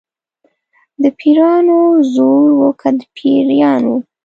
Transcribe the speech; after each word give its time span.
د 1.01 1.03
پیرانو 1.19 1.79
زور 2.13 2.49
و 2.59 2.69
که 2.79 2.89
د 2.97 2.99
پیریانو. 3.15 3.95